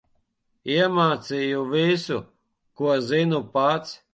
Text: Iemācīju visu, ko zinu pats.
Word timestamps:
Iemācīju 0.75 1.59
visu, 1.75 2.19
ko 2.81 2.99
zinu 3.11 3.47
pats. 3.55 3.97